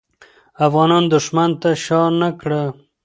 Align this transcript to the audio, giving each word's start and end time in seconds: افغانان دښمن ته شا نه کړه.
افغانان 0.65 1.03
دښمن 1.13 1.51
ته 1.61 1.69
شا 1.85 2.01
نه 2.19 2.29
کړه. 2.39 2.63